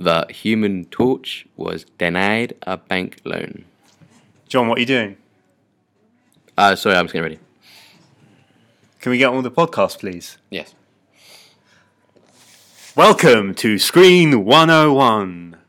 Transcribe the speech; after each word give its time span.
the 0.00 0.26
Human 0.30 0.86
Torch 0.86 1.46
was 1.58 1.84
denied 1.98 2.54
a 2.62 2.78
bank 2.78 3.20
loan. 3.26 3.66
John, 4.48 4.66
what 4.66 4.78
are 4.78 4.80
you 4.80 4.86
doing? 4.86 5.18
Uh, 6.56 6.74
sorry, 6.74 6.96
I'm 6.96 7.04
just 7.04 7.12
getting 7.12 7.24
ready. 7.24 7.38
Can 9.00 9.10
we 9.12 9.18
get 9.18 9.26
on 9.26 9.42
with 9.42 9.44
the 9.44 9.50
podcast, 9.50 9.98
please? 9.98 10.38
Yes. 10.48 10.74
Welcome 12.96 13.54
to 13.56 13.78
Screen 13.78 14.46
101. 14.46 15.59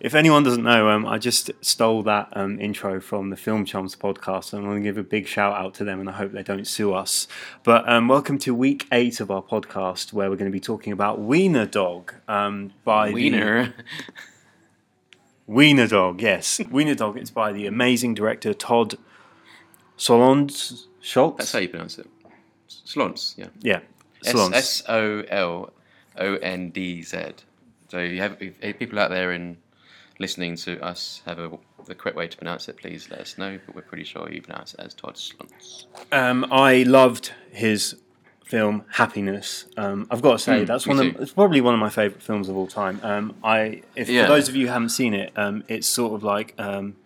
If 0.00 0.14
anyone 0.14 0.44
doesn't 0.44 0.62
know, 0.62 0.88
um, 0.88 1.04
I 1.04 1.18
just 1.18 1.50
stole 1.60 2.02
that 2.04 2.28
um, 2.32 2.58
intro 2.58 3.00
from 3.02 3.28
the 3.28 3.36
Film 3.36 3.66
Chums 3.66 3.94
podcast, 3.94 4.54
and 4.54 4.64
I 4.64 4.68
want 4.68 4.78
to 4.78 4.82
give 4.82 4.96
a 4.96 5.02
big 5.02 5.26
shout 5.26 5.54
out 5.54 5.74
to 5.74 5.84
them, 5.84 6.00
and 6.00 6.08
I 6.08 6.12
hope 6.12 6.32
they 6.32 6.42
don't 6.42 6.66
sue 6.66 6.94
us. 6.94 7.28
But 7.64 7.86
um, 7.86 8.08
welcome 8.08 8.38
to 8.38 8.54
week 8.54 8.86
eight 8.92 9.20
of 9.20 9.30
our 9.30 9.42
podcast, 9.42 10.14
where 10.14 10.30
we're 10.30 10.36
going 10.36 10.50
to 10.50 10.56
be 10.56 10.60
talking 10.60 10.94
about 10.94 11.20
Wiener 11.20 11.66
Dog 11.66 12.14
um, 12.26 12.72
by 12.84 13.08
the- 13.08 13.14
Wiener. 15.48 15.88
Dog, 15.88 16.20
yes. 16.20 16.60
Wiener 16.70 16.94
Dog, 16.94 17.16
it's 17.16 17.30
by 17.30 17.52
the 17.52 17.66
amazing 17.66 18.14
director 18.14 18.54
Todd 18.54 18.96
Solondz. 19.96 20.84
Schultz? 21.00 21.38
That's 21.38 21.52
how 21.52 21.58
you 21.58 21.68
pronounce 21.68 21.98
it. 21.98 22.06
Slons, 22.68 23.34
yeah. 23.38 23.46
yeah. 23.60 23.80
Solondz. 24.22 24.54
S 24.54 24.82
O 24.88 25.22
L 25.28 25.72
O 26.18 26.34
N 26.34 26.70
D 26.70 27.02
Z. 27.02 27.18
So 27.88 27.98
if 27.98 28.12
you 28.12 28.20
have 28.20 28.36
if 28.40 28.78
people 28.78 28.98
out 28.98 29.10
there 29.10 29.32
in 29.32 29.56
listening 30.18 30.56
to 30.56 30.78
us 30.84 31.22
have 31.24 31.38
a, 31.38 31.50
the 31.86 31.94
correct 31.94 32.16
way 32.16 32.28
to 32.28 32.36
pronounce 32.36 32.68
it, 32.68 32.76
please 32.76 33.10
let 33.10 33.20
us 33.20 33.38
know. 33.38 33.58
But 33.64 33.74
we're 33.74 33.82
pretty 33.82 34.04
sure 34.04 34.30
you 34.30 34.42
pronounce 34.42 34.74
it 34.74 34.80
as 34.80 34.92
Todd 34.92 35.16
Slons. 35.16 35.86
Um, 36.12 36.46
I 36.50 36.82
loved 36.82 37.32
his 37.50 37.96
film 38.48 38.82
Happiness. 38.92 39.66
Um, 39.76 40.06
I've 40.10 40.22
got 40.22 40.32
to 40.32 40.38
say 40.38 40.62
Mm, 40.62 40.66
that's 40.66 40.86
one 40.86 40.98
of 40.98 41.20
it's 41.20 41.32
probably 41.32 41.60
one 41.60 41.74
of 41.74 41.80
my 41.80 41.90
favourite 41.90 42.22
films 42.22 42.48
of 42.48 42.56
all 42.56 42.66
time. 42.66 42.98
Um, 43.02 43.36
I 43.44 43.82
if 43.94 44.08
Yeah. 44.08 44.22
for 44.24 44.28
those 44.32 44.48
of 44.48 44.56
you 44.56 44.66
who 44.66 44.72
haven't 44.72 44.88
seen 44.90 45.12
it, 45.14 45.32
um, 45.36 45.62
it's 45.68 45.86
sort 45.86 46.14
of 46.14 46.22
like 46.24 46.54
um, 46.58 46.96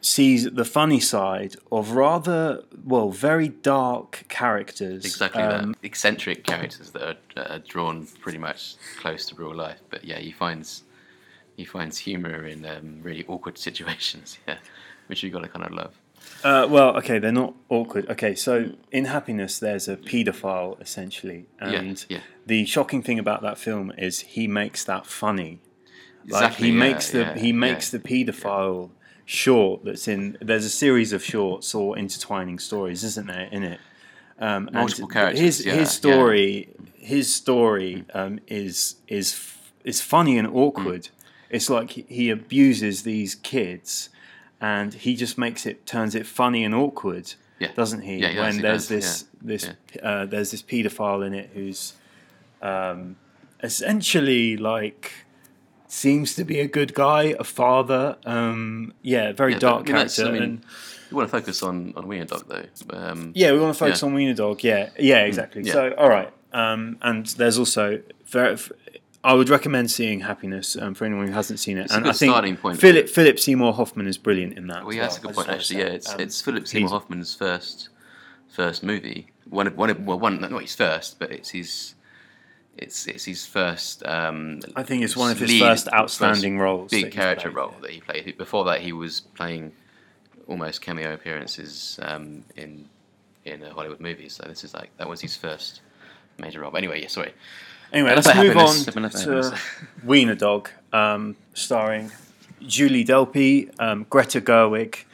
sees 0.00 0.50
the 0.50 0.64
funny 0.64 1.00
side 1.00 1.56
of 1.70 1.90
rather 1.92 2.62
well 2.84 3.10
very 3.10 3.48
dark 3.48 4.24
characters. 4.28 5.04
Exactly 5.04 5.42
Um, 5.42 5.72
that. 5.72 5.78
Eccentric 5.82 6.44
characters 6.44 6.90
that 6.92 7.02
are, 7.02 7.16
that 7.34 7.50
are 7.50 7.58
drawn 7.58 8.06
pretty 8.20 8.38
much 8.38 8.76
close 8.98 9.26
to 9.26 9.34
real 9.34 9.54
life. 9.54 9.80
But 9.90 10.04
yeah, 10.04 10.18
he 10.18 10.32
finds 10.32 10.84
he 11.56 11.64
finds 11.64 11.98
humour 11.98 12.46
in 12.46 12.64
um, 12.64 13.00
really 13.02 13.24
awkward 13.28 13.58
situations. 13.68 14.38
Yeah, 14.48 14.58
which 15.08 15.22
you 15.22 15.30
got 15.30 15.42
to 15.42 15.48
kind 15.48 15.64
of 15.66 15.72
love. 15.72 15.94
Uh, 16.44 16.66
well, 16.70 16.96
okay, 16.96 17.18
they're 17.18 17.32
not 17.32 17.54
awkward. 17.68 18.08
Okay, 18.10 18.34
so 18.34 18.72
in 18.92 19.06
Happiness, 19.06 19.58
there's 19.58 19.88
a 19.88 19.96
paedophile 19.96 20.80
essentially, 20.80 21.46
and 21.58 22.04
yeah. 22.08 22.20
the 22.46 22.64
shocking 22.64 23.02
thing 23.02 23.18
about 23.18 23.42
that 23.42 23.58
film 23.58 23.92
is 23.98 24.20
he 24.20 24.46
makes 24.46 24.84
that 24.84 25.06
funny. 25.06 25.60
like 26.28 26.44
Exactly, 26.44 26.68
he 26.68 26.72
yeah, 26.72 26.78
makes 26.78 27.10
the 27.10 27.18
yeah, 27.20 27.38
he 27.38 27.52
makes 27.52 27.92
yeah. 27.92 27.98
the 27.98 28.08
paedophile 28.08 28.90
short 29.24 29.84
that's 29.84 30.06
in. 30.06 30.38
There's 30.40 30.64
a 30.64 30.70
series 30.70 31.12
of 31.12 31.24
shorts 31.24 31.74
or 31.74 31.98
intertwining 31.98 32.58
stories, 32.58 33.02
isn't 33.02 33.26
there? 33.26 33.48
In 33.50 33.64
it, 33.64 33.80
um, 34.38 34.70
Multiple 34.72 35.08
characters, 35.08 35.40
His 35.40 35.66
yeah, 35.66 35.72
his 35.72 35.80
yeah. 35.80 35.84
story, 35.86 36.68
his 36.94 37.34
story 37.34 38.04
um, 38.14 38.38
is 38.46 38.96
is 39.08 39.56
is 39.84 40.00
funny 40.00 40.38
and 40.38 40.46
awkward. 40.46 41.02
Mm. 41.02 41.10
It's 41.50 41.70
like 41.70 41.90
he 41.90 42.30
abuses 42.30 43.02
these 43.02 43.34
kids, 43.34 44.10
and 44.60 44.92
he 44.94 45.14
just 45.16 45.38
makes 45.38 45.66
it 45.66 45.86
turns 45.86 46.14
it 46.14 46.26
funny 46.26 46.64
and 46.64 46.74
awkward, 46.74 47.34
Yeah. 47.58 47.72
doesn't 47.74 48.02
he? 48.02 48.16
Yeah, 48.18 48.28
he 48.30 48.38
when 48.38 48.46
does, 48.46 48.56
he 48.56 48.62
there's 48.62 48.88
does, 48.88 49.24
this 49.40 49.64
this 49.64 49.70
uh, 50.02 50.26
there's 50.26 50.50
this 50.50 50.62
paedophile 50.62 51.26
in 51.26 51.34
it 51.34 51.50
who's 51.54 51.94
um, 52.62 53.16
essentially 53.62 54.56
like 54.56 55.12
seems 55.86 56.34
to 56.34 56.44
be 56.44 56.60
a 56.60 56.66
good 56.68 56.92
guy, 56.94 57.34
a 57.38 57.44
father. 57.44 58.16
Um, 58.26 58.92
yeah, 59.02 59.32
very 59.32 59.52
Yeah, 59.52 59.58
dark 59.58 59.86
but, 59.86 59.90
I 59.90 59.92
mean, 59.92 59.96
that's- 59.96 60.16
character. 60.16 60.36
I 60.36 60.40
mean, 60.40 60.42
and 60.42 60.64
We 61.10 61.16
want 61.16 61.28
to 61.30 61.36
focus 61.38 61.62
on 61.62 61.94
on 61.96 62.06
Wiener 62.08 62.26
Dog 62.26 62.44
though. 62.48 62.66
Um, 62.90 63.32
yeah, 63.34 63.52
we 63.52 63.58
want 63.58 63.74
to 63.74 63.78
focus 63.78 64.02
yeah. 64.02 64.08
on 64.08 64.14
Wiener 64.14 64.34
Dog. 64.34 64.62
Yeah, 64.62 64.90
yeah, 64.98 65.24
exactly. 65.24 65.62
Mm, 65.62 65.66
yeah. 65.66 65.72
So, 65.72 65.94
all 65.96 66.08
right. 66.08 66.30
Um, 66.52 66.98
and 67.02 67.26
there's 67.38 67.58
also 67.58 68.00
very. 68.26 68.58
F- 69.28 69.32
I 69.32 69.34
would 69.34 69.48
recommend 69.48 69.90
seeing 69.90 70.20
Happiness 70.20 70.76
um, 70.76 70.94
for 70.94 71.04
anyone 71.04 71.26
who 71.26 71.32
hasn't 71.32 71.60
seen 71.60 71.78
it. 71.78 71.82
It's 71.82 71.92
a 71.92 71.96
and 71.96 72.04
good 72.04 72.10
I 72.10 72.12
think 72.14 72.30
starting 72.30 72.56
point. 72.56 72.78
Philip 72.78 73.08
Philip 73.08 73.38
Seymour 73.38 73.74
Hoffman 73.74 74.06
is 74.06 74.18
brilliant 74.18 74.56
in 74.56 74.66
that. 74.68 74.82
Well, 74.82 74.90
as 74.90 74.96
yeah, 74.96 75.02
that's 75.02 75.18
a 75.18 75.20
good 75.20 75.30
I 75.30 75.34
point 75.34 75.48
actually. 75.48 75.78
wanna 75.78 75.88
Yeah, 75.90 75.94
it's 75.96 76.12
um, 76.12 76.20
it's 76.20 76.40
Philip 76.40 76.68
Seymour 76.68 76.90
Hoffman's 76.90 77.34
first 77.34 77.88
first 78.48 78.82
movie. 78.82 79.30
One 79.48 79.66
of 79.66 79.76
one 79.76 79.90
of 79.90 80.04
well 80.04 80.18
one 80.18 80.40
not 80.40 80.62
his 80.62 80.74
first, 80.74 81.18
but 81.18 81.30
it's 81.30 81.50
his 81.50 81.94
it's 82.76 83.06
it's 83.06 83.24
his 83.24 83.44
first. 83.44 84.06
Um, 84.06 84.60
I 84.76 84.82
think 84.82 85.02
it's 85.02 85.16
one 85.16 85.30
of 85.30 85.38
his 85.38 85.50
lead- 85.50 85.60
first 85.60 85.88
outstanding 85.92 86.56
first 86.56 86.62
roles. 86.62 86.90
big 86.90 87.12
character 87.12 87.48
played, 87.48 87.56
role 87.56 87.70
yeah. 87.74 87.80
that 87.82 87.90
he 87.90 88.00
played. 88.00 88.38
Before 88.38 88.64
that, 88.64 88.80
he 88.80 88.92
was 88.92 89.20
playing 89.20 89.72
almost 90.46 90.80
cameo 90.80 91.12
appearances 91.12 91.98
um, 92.02 92.44
in 92.56 92.88
in 93.44 93.62
uh, 93.62 93.72
Hollywood 93.72 94.00
movies. 94.00 94.34
So 94.34 94.44
this 94.48 94.64
is 94.64 94.74
like 94.74 94.90
that 94.96 95.08
was 95.08 95.20
his 95.20 95.36
first 95.36 95.80
major 96.38 96.60
role. 96.60 96.70
But 96.70 96.78
anyway, 96.78 97.02
yeah, 97.02 97.08
sorry. 97.08 97.32
Anyway, 97.92 98.14
let's 98.14 98.26
move 98.34 98.56
on 98.56 98.66
happiness, 98.76 98.86
enough 98.96 99.14
about 99.26 99.52
to. 99.54 99.58
Wiener 100.04 100.34
Dog, 100.34 100.70
um, 100.92 101.36
starring 101.54 102.10
Julie 102.66 103.04
Delpy, 103.04 103.70
um, 103.80 104.06
Greta 104.10 104.40
Gerwig, 104.40 105.04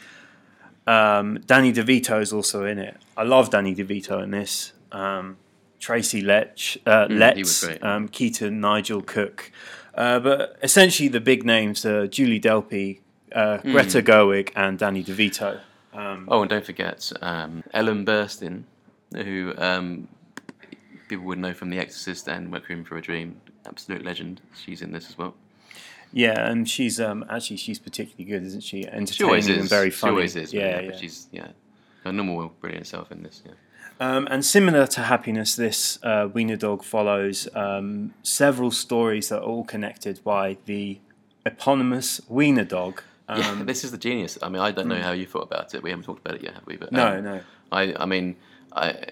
um, 0.86 1.38
Danny 1.46 1.72
DeVito 1.72 2.20
is 2.20 2.32
also 2.32 2.64
in 2.64 2.78
it. 2.78 2.96
I 3.16 3.22
love 3.22 3.50
Danny 3.50 3.74
DeVito 3.74 4.22
in 4.22 4.30
this. 4.32 4.72
Um, 4.92 5.36
Tracy 5.80 6.22
Letch, 6.22 6.78
uh, 6.86 7.06
Mm, 7.08 7.18
Letts, 7.18 7.68
um, 7.82 8.08
Keaton, 8.08 8.60
Nigel 8.60 9.02
Cooke. 9.02 9.52
Uh, 9.94 10.18
but 10.18 10.56
essentially, 10.62 11.08
the 11.08 11.20
big 11.20 11.44
names 11.44 11.84
are 11.86 12.06
Julie 12.06 12.40
Delpy, 12.40 13.00
uh, 13.32 13.58
Hmm. 13.58 13.72
Greta 13.72 14.02
Gerwig, 14.02 14.50
and 14.56 14.78
Danny 14.78 15.04
DeVito. 15.04 15.60
Um, 15.92 16.26
Oh, 16.28 16.40
and 16.40 16.50
don't 16.50 16.64
forget 16.64 17.12
um, 17.22 17.62
Ellen 17.72 18.04
Burstyn, 18.04 18.64
who 19.14 19.52
um, 19.58 20.08
people 21.09 21.25
would 21.26 21.38
know 21.38 21.54
from 21.54 21.70
The 21.70 21.78
Exorcist 21.78 22.28
and 22.28 22.53
Requiem 22.53 22.84
for 22.84 22.97
a 22.97 23.03
Dream. 23.03 23.41
Absolute 23.66 24.04
legend. 24.04 24.41
She's 24.54 24.82
in 24.82 24.92
this 24.92 25.09
as 25.09 25.19
well. 25.19 25.34
Yeah, 26.12 26.48
and 26.48 26.69
she's 26.69 27.00
um, 27.00 27.25
actually 27.28 27.56
she's 27.56 27.78
particularly 27.78 28.25
good, 28.25 28.47
isn't 28.47 28.62
she? 28.62 28.87
Entertaining 28.87 29.06
She 29.06 29.25
always 29.25 29.48
is. 29.48 29.59
and 29.59 29.69
very 29.69 29.91
funny. 29.91 30.10
She 30.10 30.14
always 30.14 30.37
is. 30.37 30.53
Yeah, 30.53 30.62
yeah, 30.62 30.81
yeah. 30.81 30.91
But 30.91 30.98
she's 31.00 31.26
yeah, 31.32 31.48
her 32.04 32.12
normal 32.12 32.53
brilliant 32.60 32.87
self 32.87 33.10
in 33.10 33.22
this. 33.22 33.43
Yeah. 33.44 33.53
Um, 34.00 34.26
and 34.31 34.44
similar 34.44 34.87
to 34.88 35.03
Happiness, 35.03 35.54
this 35.56 35.98
uh, 36.03 36.28
Wiener 36.32 36.56
Dog 36.56 36.82
follows 36.84 37.48
um, 37.54 38.14
several 38.22 38.70
stories 38.70 39.28
that 39.28 39.38
are 39.38 39.44
all 39.44 39.64
connected 39.64 40.22
by 40.25 40.56
the 40.66 40.98
eponymous 41.47 42.20
Wiener 42.28 42.64
Dog. 42.64 43.03
Um, 43.28 43.41
yeah, 43.41 43.62
this 43.64 43.84
is 43.84 43.91
the 43.91 43.98
genius. 43.98 44.38
I 44.43 44.48
mean, 44.48 44.60
I 44.60 44.70
don't 44.70 44.88
know 44.88 45.00
how 45.00 45.12
you 45.12 45.26
thought 45.26 45.44
about 45.44 45.75
it. 45.75 45.82
We 45.82 45.91
haven't 45.91 46.04
talked 46.04 46.25
about 46.25 46.37
it 46.37 46.43
yet, 46.43 46.54
have 46.54 46.66
we? 46.66 46.76
But 46.76 46.93
no, 46.93 47.19
um, 47.19 47.25
no. 47.25 47.41
I, 47.70 47.94
I 47.98 48.06
mean, 48.06 48.37
I, 48.72 49.06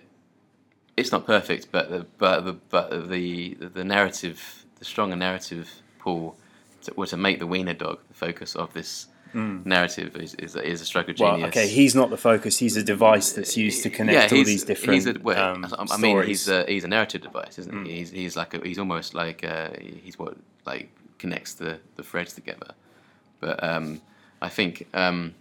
it's 0.97 1.12
not 1.12 1.26
perfect, 1.26 1.69
but 1.72 1.91
the, 1.91 2.06
but 2.19 2.44
the, 2.44 2.53
but 2.70 3.08
the, 3.10 3.54
the 3.54 3.84
narrative, 3.84 4.64
the 4.78 4.84
stronger 4.84 5.16
narrative 5.16 5.70
pull, 5.98 6.36
to, 6.82 6.92
or 6.92 7.06
to 7.06 7.16
make 7.16 7.38
the 7.38 7.47
Wiener 7.47 7.75
dog 7.75 7.98
the 8.08 8.14
focus 8.14 8.54
of 8.56 8.72
this 8.75 9.06
narrative 9.34 10.14
is, 10.16 10.34
is, 10.34 10.54
is 10.56 10.82
a 10.82 10.84
stroke 10.84 11.08
of 11.08 11.16
Hmm. 11.16 11.22
Well, 11.22 11.44
okay, 11.47 11.66
he's 11.66 11.94
not 11.94 12.10
the 12.10 12.19
focus. 12.19 12.58
He's 12.58 12.76
a 12.76 12.82
device 12.82 13.32
that's 13.32 13.56
used 13.56 13.82
to 13.84 13.88
connect 13.88 14.31
all 14.31 14.44
these 14.44 14.64
different 14.64 14.92
He's 14.94 15.06
a, 15.06 15.14
well, 15.22 15.54
um, 15.54 15.64
I 15.64 15.94
I 15.94 15.97
mean, 15.97 16.22
he's 16.26 16.42
stories. 16.42 16.69
a, 16.69 16.70
he's 16.70 16.84
a 16.84 16.88
narrative 16.88 17.22
device, 17.22 17.58
isn't 17.58 17.72
Mm. 17.72 17.86
he? 17.86 17.92
He's, 17.97 18.10
he's 18.10 18.36
like 18.36 18.52
a, 18.52 18.58
he's 18.58 18.78
almost 18.78 19.14
like 19.14 19.42
uh 19.42 19.70
he's 19.81 20.19
what 20.19 20.36
like 20.66 20.91
connects 21.19 21.54
the, 21.54 21.78
the 21.97 22.02
threads 22.02 22.34
together. 22.34 22.75
But 23.41 23.64
um, 23.64 24.02
I 24.43 24.50
think 24.50 24.87
um, 24.93 25.34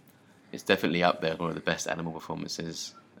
it's 0.52 0.62
definitely 0.62 1.02
up 1.02 1.20
there 1.20 1.32
as 1.34 1.38
one 1.38 1.50
of 1.50 1.54
the 1.54 1.60
best 1.60 1.86
animal 1.86 2.12
performances. 2.12 2.94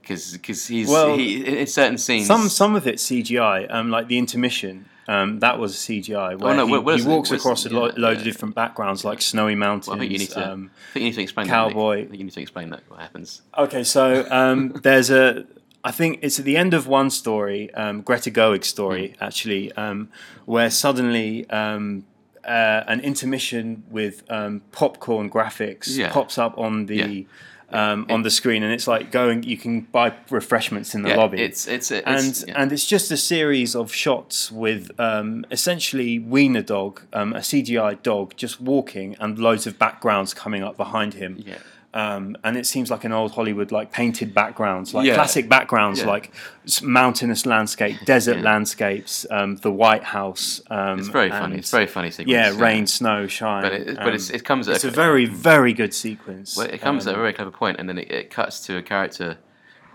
Because 0.00 0.32
because 0.32 0.66
he's 0.66 0.88
Well, 0.88 1.16
he, 1.16 1.44
in 1.46 1.54
in 1.58 1.66
certain 1.66 1.98
scenes. 1.98 2.26
Some 2.26 2.48
some 2.48 2.74
of 2.74 2.86
it's 2.86 3.04
CGI, 3.06 3.72
um, 3.72 3.90
like 3.90 4.08
the 4.08 4.18
intermission. 4.18 4.86
Um, 5.08 5.40
that 5.40 5.58
was 5.58 5.74
CGI. 5.74 6.38
Where 6.38 6.52
Oh, 6.52 6.56
no, 6.56 6.66
he, 6.66 6.70
what- 6.72 6.84
what 6.84 6.94
he 6.94 7.00
is 7.00 7.06
it? 7.06 7.08
walks 7.10 7.30
across 7.32 7.66
a 7.66 7.70
lo- 7.70 7.90
load 7.96 8.12
yeah. 8.12 8.18
of 8.18 8.22
different 8.22 8.54
backgrounds, 8.54 9.04
like 9.04 9.20
snowy 9.20 9.56
mountains. 9.56 9.88
well, 9.88 9.96
I 9.96 10.00
think 10.00 10.12
you 10.12 10.18
need 10.18 10.30
to. 10.30 10.52
um, 10.52 10.70
I 10.90 10.92
think 10.92 11.02
you 11.02 11.08
need 11.10 11.14
to 11.16 11.22
explain 11.22 11.46
Cowboy. 11.48 11.96
That, 11.96 12.02
I 12.02 12.06
think 12.06 12.18
you 12.18 12.24
need 12.24 12.32
to 12.34 12.40
explain 12.40 12.70
that 12.70 12.82
what 12.88 13.00
happens. 13.00 13.42
Okay, 13.58 13.82
so 13.82 14.26
um, 14.30 14.68
there's 14.82 15.10
a. 15.10 15.46
I 15.82 15.90
think 15.90 16.20
it's 16.22 16.38
at 16.38 16.44
the 16.44 16.56
end 16.56 16.74
of 16.74 16.86
one 16.86 17.10
story, 17.10 17.72
um, 17.74 18.02
Greta 18.02 18.30
Gerwig's 18.30 18.68
story, 18.68 19.14
Hmm. 19.18 19.24
actually, 19.24 19.72
um, 19.72 20.10
where 20.44 20.70
suddenly 20.70 21.48
um, 21.50 22.04
uh, 22.44 22.84
an 22.86 23.00
intermission 23.00 23.82
with 23.90 24.22
um, 24.30 24.60
popcorn 24.70 25.28
graphics 25.30 25.88
Yeah. 25.96 26.12
pops 26.12 26.38
up 26.38 26.56
on 26.56 26.86
the 26.86 27.26
um, 27.72 28.06
on 28.08 28.22
the 28.22 28.30
screen, 28.30 28.62
and 28.62 28.72
it's 28.72 28.86
like 28.86 29.10
going. 29.10 29.42
You 29.42 29.56
can 29.56 29.82
buy 29.82 30.14
refreshments 30.30 30.94
in 30.94 31.02
the 31.02 31.10
yeah, 31.10 31.16
lobby. 31.16 31.40
it's 31.40 31.66
it's, 31.66 31.90
it's 31.90 32.06
and 32.06 32.48
yeah. 32.48 32.62
and 32.62 32.72
it's 32.72 32.86
just 32.86 33.10
a 33.10 33.16
series 33.16 33.74
of 33.74 33.92
shots 33.92 34.50
with 34.50 34.90
um, 34.98 35.44
essentially 35.50 36.18
Wiener 36.18 36.62
dog, 36.62 37.02
um, 37.12 37.32
a 37.32 37.40
CGI 37.40 38.02
dog, 38.02 38.34
just 38.36 38.60
walking, 38.60 39.16
and 39.20 39.38
loads 39.38 39.66
of 39.66 39.78
backgrounds 39.78 40.34
coming 40.34 40.62
up 40.62 40.76
behind 40.76 41.14
him. 41.14 41.42
yeah. 41.46 41.58
Um, 41.92 42.36
and 42.44 42.56
it 42.56 42.66
seems 42.66 42.88
like 42.88 43.02
an 43.02 43.10
old 43.10 43.32
Hollywood 43.32 43.72
like 43.72 43.90
painted 43.90 44.32
backgrounds, 44.32 44.94
like 44.94 45.06
Yeah. 45.06 45.14
classic 45.14 45.48
backgrounds, 45.48 45.98
Yeah. 46.00 46.06
like 46.06 46.32
mountainous 46.82 47.46
landscape, 47.46 47.96
desert 48.04 48.36
Yeah. 48.36 48.44
landscapes, 48.44 49.26
um, 49.28 49.56
the 49.56 49.72
White 49.72 50.04
House. 50.04 50.60
Um, 50.70 51.00
It's 51.00 51.08
very 51.08 51.30
funny. 51.30 51.56
It's 51.58 51.72
very 51.72 51.88
funny 51.88 52.10
sequence. 52.12 52.30
yeah, 52.32 52.52
rain, 52.56 52.86
snow, 52.86 53.26
shine. 53.26 53.62
But 53.62 53.72
it, 53.72 53.86
but 53.96 54.06
um, 54.08 54.14
it's, 54.14 54.30
it 54.30 54.44
comes 54.44 54.68
at 54.68 54.76
it's 54.76 54.84
a 54.84 54.90
very 54.90 55.26
very 55.26 55.72
good 55.72 55.92
sequence. 55.92 56.56
Well, 56.56 56.68
it 56.68 56.80
comes 56.80 57.08
at 57.08 57.14
a 57.14 57.16
Um, 57.16 57.22
very 57.22 57.32
clever 57.32 57.50
point, 57.50 57.80
and 57.80 57.88
then 57.88 57.98
it, 57.98 58.08
it 58.10 58.30
cuts 58.30 58.60
to 58.66 58.76
a 58.76 58.82
character 58.82 59.38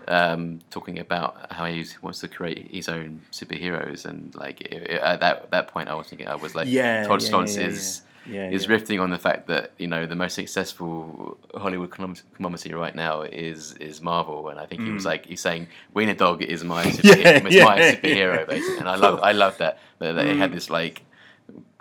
um, 0.08 0.60
talking 0.70 0.98
about 0.98 1.50
how 1.50 1.64
he 1.64 1.84
wants 2.02 2.20
to 2.20 2.28
create 2.28 2.68
his 2.70 2.88
own 2.90 3.22
superheroes, 3.32 4.04
and 4.04 4.34
like 4.34 4.60
it, 4.60 4.90
at 4.90 5.20
that 5.20 5.50
that 5.50 5.68
point, 5.68 5.88
I 5.88 5.94
was 5.94 6.08
thinking, 6.08 6.28
I 6.28 6.34
was 6.36 6.54
like, 6.54 6.68
Yeah, 6.68 7.06
Todd 7.06 7.20
Stoltz 7.20 7.58
is 7.58 8.02
yeah, 8.28 8.50
is 8.50 8.66
yeah. 8.66 8.76
riffing 8.76 9.00
on 9.02 9.10
the 9.10 9.18
fact 9.18 9.46
that 9.48 9.72
you 9.78 9.86
know 9.86 10.06
the 10.06 10.16
most 10.16 10.34
successful 10.34 11.38
Hollywood 11.54 11.90
commodity 11.90 12.74
right 12.74 12.94
now 12.94 13.22
is 13.22 13.74
is 13.74 14.00
Marvel, 14.02 14.48
and 14.48 14.58
I 14.58 14.66
think 14.66 14.82
he 14.82 14.90
was 14.90 15.04
like 15.04 15.26
he's 15.26 15.40
saying 15.40 15.68
Wiener 15.94 16.14
Dog 16.14 16.42
is 16.42 16.64
my 16.64 16.84
superhero, 16.96 17.40
Mm. 17.42 17.50
Yeah, 17.52 17.60
is 17.60 17.64
my 17.70 17.78
superhero, 17.78 18.38
yeah. 18.38 18.44
basically, 18.44 18.78
and 18.78 18.88
I 18.88 18.96
love 18.96 19.20
I 19.22 19.32
love 19.32 19.58
that 19.58 19.78
that 19.98 20.12
they 20.12 20.36
had 20.36 20.52
this 20.52 20.70
like. 20.70 21.02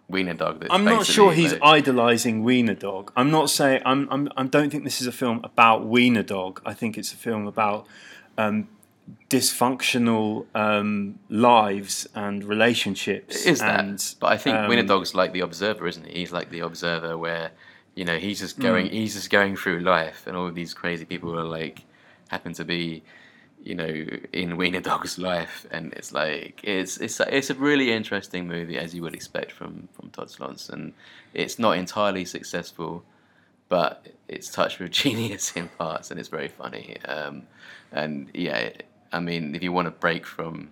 Wiener 0.08 0.36
dog. 0.36 0.60
Mm. 0.62 0.68
I'm 0.70 0.86
not 0.86 1.04
sure 1.08 1.34
he's 1.34 1.54
like- 1.54 1.64
idolizing 1.64 2.44
Wiener 2.44 2.76
Dog. 2.76 3.12
I'm 3.16 3.32
not 3.32 3.50
saying 3.50 3.82
I'm, 3.86 4.08
I'm 4.12 4.30
I 4.38 4.44
don't 4.44 4.70
think 4.70 4.84
this 4.84 5.02
is 5.02 5.08
a 5.08 5.12
film 5.12 5.42
about 5.44 5.88
Wiener 5.88 6.22
Dog. 6.22 6.62
I 6.64 6.76
think 6.76 6.96
it's 6.96 7.12
a 7.12 7.16
film 7.16 7.48
about 7.48 7.88
um, 8.38 8.68
dysfunctional 9.30 10.46
um, 10.56 11.20
lives 11.30 12.08
and 12.16 12.44
relationships. 12.44 13.46
It 13.46 13.52
is 13.54 13.60
that. 13.60 14.16
but 14.20 14.28
I 14.32 14.38
think 14.38 14.58
um, 14.58 14.70
Wiener 14.70 14.84
Dog's 14.84 15.14
like 15.14 15.34
the 15.34 15.42
observer, 15.42 15.88
isn't 15.88 16.06
he? 16.08 16.20
He's 16.20 16.32
like 16.32 16.50
the 16.50 16.60
observer 16.62 17.18
where, 17.18 17.52
you 17.96 18.06
know, 18.06 18.18
he's 18.18 18.40
just 18.40 18.60
going, 18.60 18.88
he's 18.90 19.14
just 19.16 19.30
going 19.30 19.56
through 19.56 19.80
life, 19.80 20.26
and 20.28 20.36
all 20.36 20.52
these 20.52 20.74
crazy 20.74 21.06
people 21.06 21.38
are 21.40 21.44
like, 21.44 21.84
happen 22.30 22.54
to 22.54 22.66
be, 22.66 23.04
you 23.64 23.76
know, 23.76 24.06
in 24.34 24.58
Wiener 24.58 24.82
Dog's 24.82 25.18
life, 25.18 25.66
and 25.72 25.94
it's 25.94 26.12
like 26.12 26.62
it's 26.64 26.98
it's 26.98 27.20
a- 27.20 27.36
it's 27.36 27.50
a 27.50 27.56
really 27.56 27.92
interesting 27.92 28.48
movie 28.48 28.78
as 28.78 28.94
you 28.94 29.02
would 29.02 29.16
expect 29.16 29.52
from 29.52 29.88
from 29.94 30.10
Todd 30.10 30.30
Slons, 30.30 30.70
and 30.70 30.94
it's 31.34 31.58
not 31.58 31.78
entirely 31.78 32.26
successful, 32.26 33.04
but 33.70 34.06
it's 34.28 34.50
touched 34.52 34.80
with 34.80 34.92
genius 35.04 35.52
in 35.56 35.68
parts, 35.70 36.12
and 36.12 36.20
it's 36.20 36.30
very 36.30 36.48
funny. 36.48 36.98
Um, 37.06 37.44
and 37.92 38.30
yeah, 38.34 38.70
I 39.12 39.20
mean, 39.20 39.56
if 39.56 39.64
you 39.64 39.72
want 39.72 39.86
to 39.88 39.92
break 39.92 40.26
from 40.26 40.70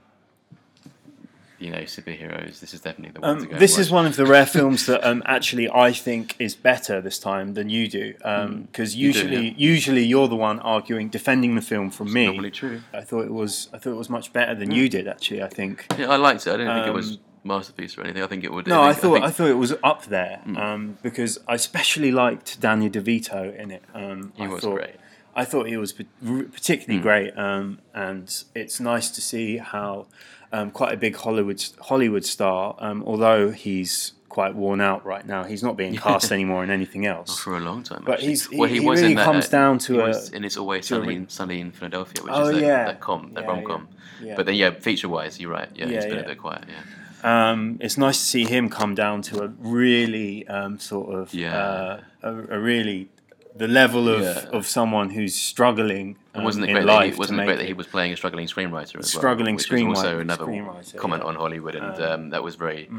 you 1.59 1.69
know 1.71 1.79
superheroes, 1.83 2.59
this 2.59 2.73
is 2.73 2.81
definitely 2.81 3.13
the 3.13 3.21
one 3.21 3.37
to 3.37 3.43
Um, 3.45 3.49
go. 3.51 3.57
this 3.57 3.77
is 3.77 3.89
one 3.89 4.05
of 4.05 4.15
the 4.17 4.25
rare 4.25 4.45
films 4.45 4.85
that 4.87 5.01
um, 5.07 5.23
actually 5.25 5.69
I 5.69 5.93
think 5.93 6.35
is 6.39 6.55
better 6.55 6.99
this 6.99 7.17
time 7.19 7.53
than 7.53 7.69
you 7.69 7.87
do, 7.87 8.13
because 8.13 8.93
Mm. 8.93 8.97
You 8.97 9.13
do, 9.13 9.19
usually 9.19 9.45
yeah. 9.49 9.53
usually 9.55 10.03
you're 10.03 10.27
the 10.27 10.35
one 10.35 10.59
arguing 10.59 11.07
defending 11.09 11.55
the 11.55 11.61
film 11.61 11.89
from 11.89 12.11
me. 12.11 12.25
Probably 12.27 12.51
true. 12.51 12.81
I 12.93 13.01
thought 13.01 13.25
it 13.25 13.31
was 13.33 13.69
I 13.73 13.77
thought 13.77 13.91
it 13.91 13.97
was 13.97 14.09
much 14.09 14.33
better 14.33 14.53
than 14.55 14.71
you 14.71 14.89
did 14.89 15.07
actually. 15.07 15.41
I 15.41 15.47
think. 15.47 15.85
Yeah, 15.97 16.09
I 16.09 16.17
liked 16.17 16.45
it. 16.47 16.51
I 16.53 16.57
didn't 16.57 16.73
think 16.75 16.87
it 16.87 16.93
was 16.93 17.11
Um, 17.11 17.17
masterpiece 17.45 17.97
or 17.97 18.01
anything. 18.03 18.23
I 18.23 18.27
think 18.27 18.43
it 18.43 18.51
would. 18.51 18.67
No, 18.67 18.81
I 18.83 18.91
think- 18.91 19.01
thought 19.01 19.17
I, 19.17 19.19
think- 19.19 19.31
Mm. 19.31 19.35
thought 19.35 19.49
it 19.49 19.57
was 19.57 19.73
up 19.83 20.05
there 20.07 20.41
um, 20.57 20.97
because 21.01 21.39
I 21.47 21.53
especially 21.55 22.11
liked 22.11 22.59
Daniel 22.59 22.89
DeVito 22.91 23.55
in 23.57 23.71
it. 23.71 23.83
Um, 23.93 24.33
he 24.35 24.43
I 24.43 24.47
was 24.47 24.61
thought, 24.63 24.75
great. 24.75 24.95
I 25.35 25.45
thought 25.45 25.67
he 25.67 25.77
was 25.77 25.93
particularly 25.93 26.99
Mm. 26.99 27.01
great, 27.01 27.37
um, 27.37 27.79
and 27.93 28.43
it's 28.55 28.79
nice 28.79 29.09
to 29.11 29.21
see 29.21 29.57
how 29.57 30.07
um, 30.51 30.69
quite 30.69 30.93
a 30.93 30.97
big 30.97 31.15
Hollywood 31.15 31.63
Hollywood 31.81 32.23
star, 32.25 32.75
um, 32.77 33.03
although 33.07 33.49
he's 33.49 34.13
quite 34.29 34.53
worn 34.53 34.81
out 34.81 35.03
right 35.05 35.25
now, 35.25 35.43
he's 35.43 35.63
not 35.63 35.75
being 35.75 35.95
cast 36.07 36.31
anymore 36.31 36.63
in 36.63 36.69
anything 36.69 37.05
else. 37.07 37.39
for 37.39 37.57
a 37.57 37.59
long 37.59 37.81
time. 37.81 38.03
But 38.05 38.13
actually. 38.13 38.27
he's- 38.29 38.47
he- 38.47 38.57
well, 38.57 38.69
he, 38.69 38.79
he 38.79 38.85
was 38.87 39.01
really 39.01 39.15
that, 39.15 39.25
comes 39.25 39.45
uh, 39.47 39.49
down 39.49 39.77
to 39.79 40.01
a- 40.01 40.21
and 40.35 40.45
it's 40.45 40.55
always 40.57 40.85
sunny, 40.87 41.19
re- 41.19 41.25
sunny 41.27 41.59
in 41.59 41.71
Philadelphia, 41.71 42.23
which 42.23 42.33
Oh, 42.35 42.49
is 42.49 42.55
that, 42.55 42.61
yeah. 42.61 42.85
that 42.85 42.99
com, 42.99 43.31
that 43.33 43.43
Yeah, 43.45 43.49
rom 43.49 43.63
com. 43.65 43.87
yeah. 44.21 44.35
But 44.35 44.45
then, 44.45 44.55
yeah, 44.55 44.69
feature 44.71 45.09
wise, 45.09 45.39
you're 45.39 45.49
right. 45.51 45.69
Yeah, 45.75 45.87
Yeah, 45.87 45.95
he's 45.95 46.05
been 46.05 46.19
a 46.19 46.23
bit 46.27 46.37
quiet. 46.37 46.65
Yeah. 46.67 47.51
Um, 47.51 47.77
it's 47.79 47.97
nice 47.97 48.17
to 48.19 48.25
see 48.25 48.43
him 48.45 48.69
come 48.69 48.93
down 48.95 49.21
to 49.23 49.43
a 49.43 49.47
really 49.59 50.47
um, 50.47 50.77
sort 50.79 51.15
of 51.15 51.33
Yeah. 51.33 51.57
uh, 51.57 51.99
a, 52.21 52.29
a 52.57 52.59
really 52.59 53.09
the 53.55 53.67
level 53.67 54.09
of, 54.09 54.21
Yeah. 54.21 54.49
of 54.57 54.65
someone 54.67 55.09
who's 55.11 55.35
struggling 55.35 56.07
um, 56.33 56.39
And 56.39 56.45
wasn't 56.45 56.65
it 56.65 56.69
in 56.69 56.75
great? 56.75 56.85
That 56.85 56.91
life 56.93 57.13
he, 57.13 57.19
wasn't 57.19 57.39
it 57.41 57.45
great 57.45 57.57
that 57.57 57.65
he 57.67 57.73
was 57.73 57.87
playing 57.87 58.11
a 58.13 58.17
struggling 58.17 58.47
screenwriter 58.47 58.97
as 58.99 59.11
Struggling 59.11 59.55
well? 59.55 59.63
which 59.63 59.71
was 59.71 59.97
also 59.97 60.17
screenwriter- 60.17 60.21
another 60.21 60.45
screenwriter, 60.45 60.97
comment 60.97 61.21
yeah. 61.23 61.29
on 61.29 61.35
Hollywood, 61.35 61.75
and 61.75 61.95
Um, 62.01 62.11
um, 62.11 62.29
that 62.31 62.43
was 62.43 62.55
very, 62.55 62.89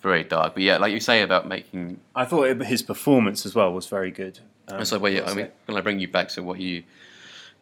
very 0.00 0.24
dark. 0.24 0.54
But 0.54 0.62
yeah, 0.62 0.76
like 0.78 0.92
you 0.92 1.00
say 1.00 1.22
about 1.22 1.48
making 1.48 2.00
I 2.14 2.24
thought 2.24 2.44
it, 2.48 2.62
his 2.64 2.82
performance 2.82 3.44
as 3.46 3.54
well 3.54 3.72
was 3.72 3.86
very 3.86 4.10
good. 4.10 4.38
Um, 4.68 4.78
And 4.78 4.86
so, 4.88 4.98
well, 4.98 5.12
yeah, 5.12 5.28
I 5.30 5.34
mean, 5.34 5.48
when 5.66 5.76
I 5.76 5.80
bring 5.80 5.98
you 5.98 6.08
back 6.08 6.28
to 6.30 6.42
what 6.42 6.60
you 6.60 6.84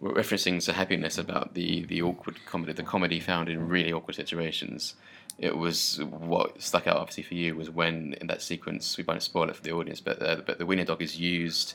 were 0.00 0.12
referencing 0.12 0.62
to 0.66 0.72
happiness 0.74 1.16
about 1.18 1.54
the 1.54 1.84
the 1.86 2.02
awkward 2.02 2.36
comedy, 2.46 2.72
the 2.72 2.82
comedy 2.82 3.20
found 3.20 3.48
in 3.48 3.68
really 3.68 3.92
awkward 3.92 4.16
situations, 4.16 4.94
it 5.38 5.56
was 5.56 6.00
what 6.10 6.60
stuck 6.62 6.86
out 6.86 6.96
obviously 6.96 7.22
for 7.22 7.34
you 7.34 7.56
was 7.56 7.70
when 7.70 8.14
in 8.20 8.26
that 8.26 8.42
sequence 8.42 8.96
we 8.98 9.04
won't 9.04 9.22
spoil 9.22 9.48
it 9.48 9.56
for 9.56 9.62
the 9.62 9.72
audience, 9.72 10.00
but 10.00 10.20
uh, 10.22 10.36
but 10.46 10.58
the 10.58 10.66
wiener 10.66 10.84
dog 10.84 11.00
is 11.00 11.18
used 11.18 11.74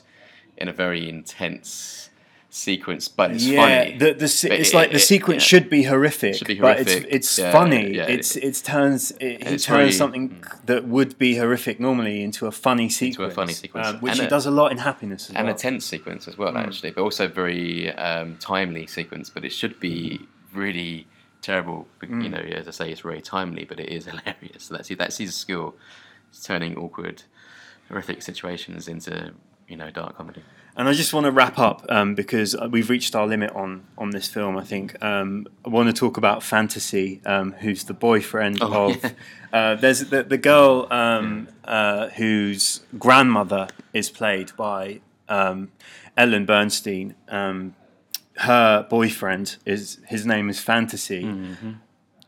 in 0.56 0.68
a 0.68 0.72
very 0.72 1.08
intense 1.08 2.10
sequence, 2.52 3.06
but 3.06 3.30
it's 3.30 3.44
yeah, 3.46 3.84
funny. 3.84 3.96
the, 3.98 4.12
the 4.14 4.26
se- 4.28 4.50
it's 4.58 4.70
it- 4.70 4.74
like 4.74 4.90
the 4.90 4.96
it- 4.96 5.00
sequence 5.00 5.42
yeah. 5.44 5.46
should 5.46 5.70
be 5.70 5.84
horrific, 5.84 6.34
Should 6.34 6.48
be 6.48 6.58
but 6.58 6.80
it's 6.80 6.90
it's 7.08 7.38
yeah, 7.38 7.52
funny. 7.52 7.96
it's 7.96 8.34
it 8.36 8.54
turns 8.64 9.12
it, 9.12 9.20
he 9.46 9.54
it's 9.54 9.64
turns 9.64 9.78
very- 9.78 9.92
something 9.92 10.42
that 10.66 10.84
would 10.88 11.16
be 11.16 11.36
horrific 11.36 11.78
normally 11.78 12.22
into 12.24 12.46
a 12.48 12.50
funny 12.52 12.88
sequence, 12.88 13.18
into 13.18 13.32
a 13.32 13.34
funny 13.34 13.52
sequence. 13.52 13.86
um, 13.86 13.96
which 14.00 14.12
And 14.12 14.20
he 14.22 14.26
a- 14.26 14.30
does 14.30 14.46
a 14.46 14.50
lot 14.50 14.72
in 14.72 14.78
Happiness 14.78 15.30
as 15.30 15.36
and 15.36 15.46
well. 15.46 15.54
a 15.54 15.58
tense 15.58 15.84
sequence 15.86 16.26
as 16.26 16.36
well, 16.36 16.52
Mm. 16.54 16.66
actually, 16.66 16.90
but 16.90 17.02
also 17.02 17.28
very 17.28 17.92
um, 17.94 18.36
timely 18.40 18.86
sequence. 18.88 19.30
But 19.30 19.44
it 19.44 19.52
should 19.52 19.78
be 19.78 20.20
really 20.52 21.06
terrible. 21.42 21.86
Mm. 22.02 22.24
You 22.24 22.28
know, 22.30 22.38
as 22.38 22.66
I 22.66 22.72
say, 22.72 22.90
it's 22.90 23.02
very 23.02 23.20
timely, 23.22 23.64
but 23.64 23.78
it 23.78 23.90
is 23.90 24.06
hilarious. 24.10 24.64
So 24.64 24.74
that's 24.74 24.88
that's 24.88 25.18
his 25.18 25.36
skill, 25.36 25.76
is 26.32 26.42
turning 26.42 26.76
awkward, 26.76 27.22
horrific 27.88 28.22
situations 28.22 28.88
into 28.88 29.34
you 29.70 29.76
know 29.76 29.90
dark 29.90 30.16
comedy. 30.16 30.42
And 30.76 30.88
I 30.88 30.92
just 30.92 31.12
want 31.12 31.24
to 31.26 31.32
wrap 31.32 31.58
up 31.58 31.84
um, 31.90 32.14
because 32.14 32.56
we've 32.70 32.88
reached 32.88 33.14
our 33.14 33.26
limit 33.26 33.50
on 33.52 33.84
on 33.98 34.10
this 34.10 34.28
film. 34.28 34.56
I 34.56 34.64
think 34.64 35.02
um, 35.02 35.46
I 35.64 35.68
want 35.68 35.88
to 35.88 35.92
talk 35.92 36.16
about 36.16 36.42
Fantasy, 36.42 37.20
um, 37.26 37.52
who's 37.52 37.84
the 37.84 37.94
boyfriend 37.94 38.58
Oh, 38.60 38.90
of. 38.90 39.02
yeah. 39.02 39.10
Uh, 39.52 39.74
there's 39.74 39.98
the, 40.10 40.22
the 40.22 40.38
girl 40.38 40.86
um, 40.92 41.48
uh, 41.64 42.06
whose 42.10 42.82
grandmother 43.00 43.66
is 43.92 44.08
played 44.08 44.52
by 44.56 45.00
um, 45.28 45.72
Ellen 46.16 46.46
Bernstein. 46.46 47.16
Um, 47.28 47.74
her 48.36 48.86
boyfriend 48.88 49.56
is 49.66 49.98
his 50.06 50.24
name 50.24 50.48
is 50.50 50.60
Fantasy. 50.60 51.24
Mm-hmm. 51.24 51.72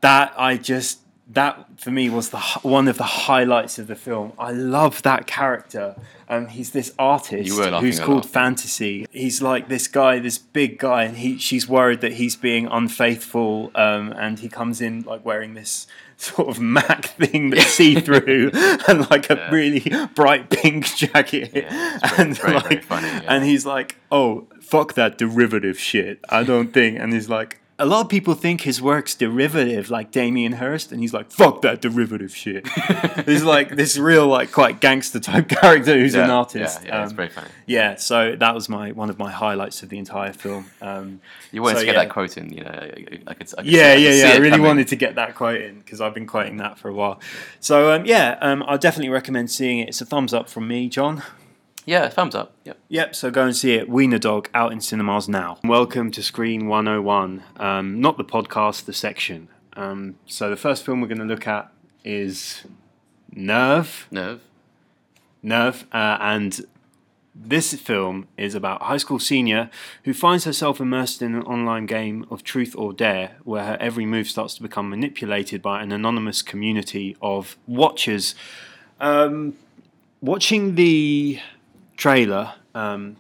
That 0.00 0.34
I 0.36 0.56
just 0.56 0.98
that 1.34 1.66
for 1.80 1.90
me 1.90 2.08
was 2.10 2.30
the 2.30 2.38
one 2.62 2.88
of 2.88 2.98
the 2.98 3.04
highlights 3.04 3.78
of 3.78 3.86
the 3.86 3.96
film. 3.96 4.32
I 4.38 4.52
love 4.52 5.02
that 5.02 5.26
character. 5.26 5.96
Um, 6.28 6.46
he's 6.46 6.70
this 6.70 6.92
artist 6.98 7.46
You 7.46 7.56
were 7.58 7.70
laughing 7.70 7.86
who's 7.86 8.00
called. 8.00 8.26
Fantasy. 8.28 9.06
He's 9.10 9.42
like 9.42 9.68
this 9.68 9.86
guy, 9.88 10.18
this 10.18 10.38
big 10.38 10.78
guy, 10.78 11.04
and 11.04 11.16
he 11.18 11.38
she's 11.38 11.68
worried 11.68 12.00
that 12.00 12.14
he's 12.14 12.36
being 12.36 12.66
unfaithful. 12.66 13.70
Um, 13.74 14.12
and 14.12 14.38
he 14.38 14.48
comes 14.48 14.80
in 14.80 15.02
like 15.02 15.24
wearing 15.24 15.54
this 15.54 15.86
sort 16.16 16.48
of 16.48 16.60
Mac 16.60 17.06
thing 17.06 17.50
that's 17.50 17.66
see 17.80 17.96
through 18.00 18.50
and 18.88 19.10
like 19.10 19.28
a 19.30 19.34
Yeah. 19.34 19.50
really 19.50 19.92
bright 20.14 20.50
pink 20.50 20.86
jacket. 20.94 21.50
Yeah, 21.54 21.98
very- 21.98 22.22
and 22.22 22.36
very, 22.38 22.60
very 22.60 22.80
funny, 22.80 23.08
yeah. 23.08 23.22
and 23.26 23.44
he's 23.44 23.66
like, 23.66 23.96
"Oh, 24.10 24.46
fuck 24.60 24.94
that 24.94 25.18
derivative 25.18 25.78
shit. 25.78 26.20
I 26.28 26.44
don't 26.44 26.72
think." 26.72 26.98
And 26.98 27.12
he's 27.12 27.28
like. 27.28 27.58
A 27.82 27.86
lot 27.86 28.00
of 28.02 28.08
people 28.08 28.34
think 28.34 28.60
his 28.60 28.80
work's 28.80 29.14
derivative, 29.16 29.90
like 29.90 30.12
Damien 30.12 30.52
Hirst, 30.52 30.92
and 30.92 31.00
he's 31.00 31.12
like, 31.12 31.30
"Fuck 31.32 31.62
that 31.62 31.80
derivative 31.82 32.34
shit." 32.34 32.68
he's 33.26 33.42
like 33.42 33.70
this 33.70 33.98
real, 33.98 34.28
like, 34.28 34.52
quite 34.52 34.80
gangster 34.80 35.18
type 35.18 35.48
character 35.60 35.98
who's 35.98 36.14
an 36.14 36.30
artist. 36.30 36.80
Yeah, 36.82 36.88
yeah, 36.88 37.02
it's 37.02 37.10
Um, 37.10 37.16
very 37.16 37.28
funny. 37.28 37.48
yeah, 37.66 37.96
so 37.96 38.36
that 38.36 38.54
was 38.54 38.68
my 38.68 38.92
one 38.92 39.10
of 39.10 39.18
my 39.18 39.30
highlights 39.32 39.82
of 39.82 39.88
the 39.88 39.98
entire 39.98 40.32
film. 40.32 40.66
Um, 40.80 41.20
You 41.50 41.60
wanted 41.62 41.76
so, 41.76 41.80
to 41.80 41.86
get 41.86 41.94
yeah. 41.96 42.04
that 42.04 42.10
quote 42.12 42.36
in, 42.38 42.52
you 42.52 42.62
know. 42.62 42.70
I, 42.70 43.00
could, 43.02 43.24
I 43.26 43.34
could 43.34 43.66
yeah, 43.66 43.96
see, 43.96 44.04
yeah, 44.04 44.26
yeah. 44.28 44.34
I 44.34 44.36
really 44.36 44.50
coming. 44.50 44.66
wanted 44.66 44.88
to 44.88 44.96
get 44.96 45.16
that 45.16 45.34
quote 45.34 45.60
in 45.60 45.78
because 45.80 46.00
I've 46.00 46.14
been 46.14 46.26
quoting 46.26 46.58
that 46.58 46.78
for 46.78 46.88
a 46.88 46.94
while. 46.94 47.20
So 47.58 47.92
um, 47.92 48.06
yeah, 48.06 48.38
um, 48.40 48.62
I 48.66 48.76
definitely 48.76 49.10
recommend 49.10 49.50
seeing 49.50 49.80
it. 49.80 49.88
It's 49.88 50.00
a 50.00 50.06
thumbs 50.06 50.32
up 50.32 50.48
from 50.48 50.68
me, 50.68 50.88
John. 50.88 51.22
Yeah, 51.84 52.08
thumbs 52.08 52.34
up. 52.34 52.54
Yep. 52.64 52.78
Yep, 52.88 53.14
so 53.16 53.30
go 53.30 53.44
and 53.44 53.56
see 53.56 53.74
it. 53.74 53.88
Wiener 53.88 54.18
Dog 54.18 54.48
out 54.54 54.70
in 54.72 54.80
cinemas 54.80 55.28
now. 55.28 55.58
Welcome 55.64 56.12
to 56.12 56.22
Screen 56.22 56.68
101. 56.68 57.42
Um, 57.56 58.00
not 58.00 58.16
the 58.18 58.24
podcast, 58.24 58.84
the 58.84 58.92
section. 58.92 59.48
Um, 59.74 60.14
so 60.26 60.48
the 60.48 60.56
first 60.56 60.84
film 60.84 61.00
we're 61.00 61.08
going 61.08 61.18
to 61.18 61.24
look 61.24 61.48
at 61.48 61.72
is 62.04 62.62
Nerve. 63.32 64.06
Nerve. 64.12 64.42
Nerve. 65.42 65.84
Uh, 65.92 66.18
and 66.20 66.60
This 67.34 67.72
film 67.74 68.28
is 68.36 68.54
about 68.54 68.82
a 68.82 68.84
high 68.84 68.98
school 68.98 69.18
senior 69.18 69.68
who 70.04 70.14
finds 70.14 70.44
herself 70.44 70.78
immersed 70.78 71.20
in 71.20 71.34
an 71.34 71.42
online 71.42 71.86
game 71.86 72.26
of 72.30 72.44
truth 72.44 72.76
or 72.76 72.92
dare, 72.92 73.32
where 73.42 73.64
her 73.64 73.76
every 73.80 74.06
move 74.06 74.28
starts 74.28 74.54
to 74.54 74.62
become 74.62 74.88
manipulated 74.88 75.60
by 75.62 75.82
an 75.82 75.90
anonymous 75.90 76.42
community 76.42 77.16
of 77.20 77.56
watchers. 77.66 78.36
Um, 79.00 79.54
watching 80.20 80.76
the 80.76 81.40
trailer 82.02 82.52
um, 82.74 83.16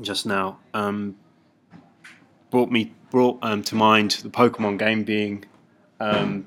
just 0.00 0.24
now 0.26 0.58
um, 0.74 1.14
brought 2.50 2.70
me 2.70 2.92
brought 3.10 3.38
um, 3.42 3.62
to 3.62 3.74
mind 3.74 4.10
the 4.22 4.30
Pokemon 4.30 4.78
game 4.78 5.02
being 5.04 5.44
um, 5.98 6.46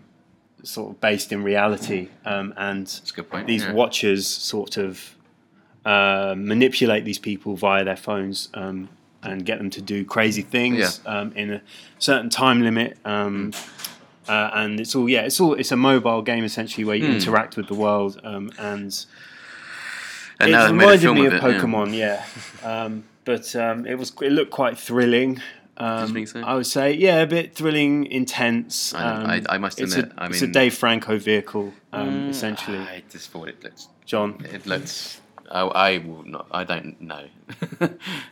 sort 0.64 0.92
of 0.92 1.02
based 1.02 1.32
in 1.32 1.44
reality, 1.44 2.08
um, 2.26 2.54
and 2.58 2.88
That's 2.88 3.12
a 3.12 3.14
good 3.14 3.30
point. 3.30 3.48
these 3.48 3.64
yeah. 3.66 3.74
watchers 3.74 4.26
sort 4.28 4.78
of 4.78 5.16
uh, 5.86 6.34
manipulate 6.38 7.04
these 7.06 7.20
people 7.20 7.56
via 7.56 7.84
their 7.84 7.98
phones 7.98 8.50
um, 8.54 8.88
and 9.22 9.46
get 9.46 9.58
them 9.58 9.70
to 9.70 9.82
do 9.82 10.04
crazy 10.06 10.42
things 10.42 11.02
um, 11.06 11.32
in 11.36 11.52
a 11.54 11.62
certain 12.00 12.30
time 12.30 12.62
limit. 12.62 12.98
Um, 13.06 13.52
uh, 14.28 14.50
and 14.54 14.80
it's 14.80 14.96
all 14.96 15.08
yeah, 15.10 15.22
it's 15.22 15.40
all 15.42 15.54
it's 15.54 15.72
a 15.72 15.78
mobile 15.78 16.22
game 16.22 16.46
essentially 16.46 16.86
where 16.86 16.96
you 16.96 17.08
Hmm. 17.08 17.14
interact 17.20 17.58
with 17.58 17.68
the 17.68 17.76
world 17.76 18.20
um, 18.24 18.50
and 18.58 19.06
And 20.44 20.50
it 20.50 20.54
now 20.54 20.66
they've 20.68 20.76
made 20.76 20.86
a 21.04 21.08
reminded 21.10 21.14
me 21.14 21.26
of 21.28 21.34
of 21.34 21.52
it. 21.56 21.62
Pokemon, 21.62 21.94
yeah. 21.98 22.26
um, 22.64 23.04
but 23.26 23.56
um, 23.56 23.86
it 23.86 23.96
was 23.96 24.12
it 24.22 24.32
looked 24.32 24.52
quite 24.52 24.78
thrilling. 24.78 25.42
Um, 25.76 26.26
so? 26.28 26.40
I 26.42 26.54
would 26.54 26.68
say, 26.68 26.94
yeah, 26.94 27.22
a 27.22 27.26
bit 27.28 27.56
thrilling, 27.56 28.06
intense. 28.06 28.94
I 28.94 29.04
Um, 29.04 29.26
I- 29.30 29.44
I 29.56 29.58
must 29.58 29.82
it's 29.82 29.96
admit, 29.96 30.12
a, 30.16 30.22
I 30.22 30.28
it's 30.28 30.42
a 30.44 30.48
Dave 30.48 30.76
Franco 30.76 31.18
vehicle, 31.18 31.74
um, 31.92 32.10
Mm, 32.10 32.30
essentially. 32.30 32.78
I 32.78 33.02
just 33.10 33.32
thought 33.32 33.48
it 33.50 33.64
looked. 33.64 33.88
John, 34.06 34.38
It 34.54 34.68
looked. 34.68 35.20
I, 35.52 35.62
I 35.62 35.98
will 35.98 36.24
not. 36.26 36.46
I 36.52 36.64
don't 36.64 37.02
know. 37.02 37.26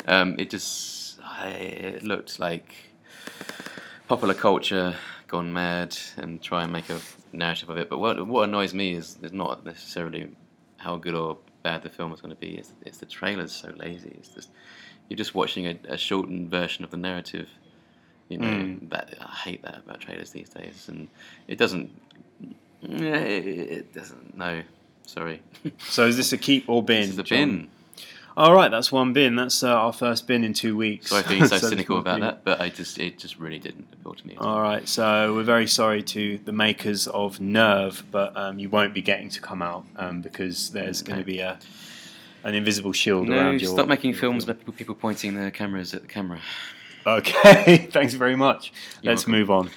um, 0.08 0.36
it 0.38 0.50
just. 0.52 1.20
I, 1.24 1.48
it 1.50 2.04
looked 2.04 2.40
like 2.40 2.76
popular 4.08 4.34
culture 4.34 4.96
gone 5.28 5.52
mad 5.54 5.98
and 6.18 6.42
try 6.42 6.64
and 6.64 6.72
make 6.74 6.90
a 6.90 7.00
narrative 7.34 7.70
of 7.70 7.78
it. 7.78 7.90
But 7.90 8.00
what 8.00 8.28
what 8.28 8.48
annoys 8.48 8.74
me 8.74 8.94
is, 8.94 9.18
is 9.24 9.32
not 9.34 9.66
necessarily 9.66 10.30
how 10.78 10.98
good 10.98 11.16
or 11.16 11.38
bad 11.64 11.84
the 11.84 11.90
film 11.90 12.12
was 12.12 12.22
going 12.22 12.34
to 12.34 12.40
be. 12.40 12.56
It's, 12.58 12.74
it's 12.86 12.98
the 13.00 13.06
trailer's 13.06 13.52
so 13.52 13.74
lazy. 13.78 14.14
It's 14.18 14.30
just 14.30 14.50
you're 15.10 15.18
just 15.18 15.36
watching 15.36 15.66
a, 15.68 15.78
a 15.90 15.98
shortened 15.98 16.50
version 16.50 16.84
of 16.84 16.92
the 16.92 16.98
narrative. 16.98 17.50
You 18.30 18.38
know, 18.38 18.48
Mm. 18.48 18.90
that 18.92 19.14
I 19.20 19.36
hate 19.36 19.62
that 19.64 19.80
about 19.86 20.00
trailers 20.00 20.32
these 20.32 20.48
days, 20.50 20.88
and 20.88 21.10
it 21.48 21.58
doesn't. 21.58 21.90
It, 22.82 23.94
doesn't. 23.94 24.38
No, 24.38 24.64
sorry. 25.06 25.42
so 25.80 26.08
is 26.08 26.18
this 26.18 26.32
a 26.34 26.38
keep 26.38 26.68
or 26.70 26.82
bin? 26.84 27.02
This 27.02 27.10
is 27.12 27.16
the 27.18 27.24
John? 27.24 27.38
bin. 27.38 27.70
All 28.38 28.54
right, 28.54 28.72
that's 28.72 28.92
one 28.92 29.12
bin. 29.14 29.36
That's 29.36 29.62
uh, 29.62 29.74
our 29.74 29.92
first 29.94 30.26
bin 30.26 30.44
in 30.44 30.54
two 30.54 30.78
weeks. 30.78 31.10
Sorry 31.10 31.24
for 31.24 31.30
being 31.32 31.46
so 31.48 31.60
this 31.60 31.68
cynical 31.70 31.98
about 31.98 32.16
be- 32.18 32.22
that, 32.22 32.44
but 32.46 32.62
I 32.62 32.70
just 32.70 32.98
it 32.98 33.18
just 33.20 33.38
really 33.38 33.60
didn't 33.60 33.88
appeal 33.94 34.14
to 34.14 34.28
me. 34.28 34.36
all. 34.38 34.62
Right, 34.62 34.88
so 34.88 35.34
we're 35.36 35.44
very 35.44 35.68
sorry 35.68 36.02
to 36.04 36.38
the 36.40 36.52
makers 36.54 37.08
of 37.08 37.42
Nerve, 37.42 38.04
but 38.12 38.36
um, 38.38 38.58
you 38.60 38.70
won't 38.70 38.94
be 38.94 39.02
getting 39.02 39.30
to 39.30 39.42
come 39.42 39.62
out 39.62 39.86
um, 39.98 40.22
because 40.22 40.70
there's 40.72 41.02
going 41.02 41.20
to 41.20 41.26
be 41.26 41.40
a 41.40 41.60
an 42.44 42.56
invisible 42.56 42.92
shield 42.94 43.28
No, 43.28 43.36
around 43.38 43.62
your. 43.62 43.72
stop 43.72 43.88
making 43.88 44.14
films 44.16 44.46
about 44.46 44.58
people, 44.60 44.74
people 44.74 44.96
pointing 44.96 45.36
their 45.36 45.52
cameras 45.52 45.94
at 45.94 46.02
the 46.02 46.08
camera. 46.08 46.40
Okay, 47.06 47.78
thanks 47.92 48.14
very 48.14 48.36
much. 48.36 48.72
You're 49.02 49.14
Let's 49.14 49.28
welcome. 49.28 49.32
move 49.40 49.52
on. 49.52 49.70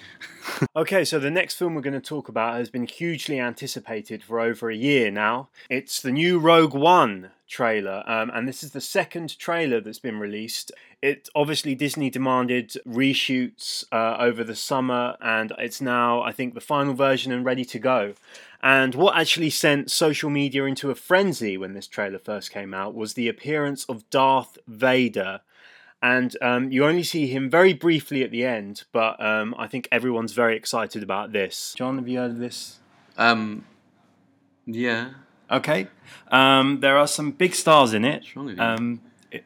Okay, 0.76 1.04
so 1.04 1.18
the 1.18 1.30
next 1.30 1.54
film 1.54 1.74
we're 1.74 1.80
going 1.80 1.94
to 1.94 2.00
talk 2.00 2.28
about 2.28 2.56
has 2.56 2.70
been 2.70 2.86
hugely 2.86 3.38
anticipated 3.38 4.22
for 4.22 4.40
over 4.40 4.70
a 4.70 4.76
year 4.76 5.10
now. 5.10 5.48
It's 5.68 6.00
the 6.00 6.12
new 6.12 6.38
Rogue 6.38 6.74
One 6.74 7.30
trailer, 7.48 8.02
um, 8.06 8.30
and 8.34 8.48
this 8.48 8.62
is 8.62 8.72
the 8.72 8.80
second 8.80 9.38
trailer 9.38 9.80
that's 9.80 9.98
been 9.98 10.18
released. 10.18 10.72
It 11.02 11.28
obviously 11.34 11.74
Disney 11.74 12.10
demanded 12.10 12.72
reshoots 12.86 13.84
uh, 13.92 14.16
over 14.18 14.42
the 14.44 14.56
summer, 14.56 15.16
and 15.20 15.52
it's 15.58 15.80
now, 15.80 16.22
I 16.22 16.32
think, 16.32 16.54
the 16.54 16.60
final 16.60 16.94
version 16.94 17.32
and 17.32 17.44
ready 17.44 17.64
to 17.66 17.78
go. 17.78 18.14
And 18.62 18.94
what 18.94 19.16
actually 19.16 19.50
sent 19.50 19.90
social 19.90 20.30
media 20.30 20.64
into 20.64 20.90
a 20.90 20.94
frenzy 20.94 21.58
when 21.58 21.74
this 21.74 21.86
trailer 21.86 22.18
first 22.18 22.50
came 22.50 22.72
out 22.72 22.94
was 22.94 23.12
the 23.12 23.28
appearance 23.28 23.84
of 23.84 24.08
Darth 24.08 24.56
Vader 24.66 25.42
and 26.04 26.36
um, 26.42 26.70
you 26.70 26.84
only 26.84 27.02
see 27.02 27.26
him 27.26 27.48
very 27.48 27.72
briefly 27.72 28.22
at 28.22 28.30
the 28.30 28.44
end. 28.44 28.84
But 28.92 29.14
um, 29.24 29.54
I 29.58 29.66
think 29.66 29.88
everyone's 29.90 30.34
very 30.34 30.54
excited 30.56 31.02
about 31.02 31.32
this. 31.32 31.74
John, 31.76 31.96
have 31.98 32.06
you 32.08 32.18
heard 32.18 32.32
of 32.32 32.38
this? 32.38 32.78
Um, 33.16 33.64
yeah, 34.66 35.10
Okay, 35.50 35.88
um, 36.28 36.80
there 36.80 36.96
are 36.96 37.06
some 37.06 37.30
big 37.30 37.54
stars 37.54 37.92
in 37.94 38.04
it. 38.04 38.22
what's 38.22 38.36
wrong 38.36 38.46
with 38.46 38.56
you? 38.56 38.62
Um, 38.62 39.00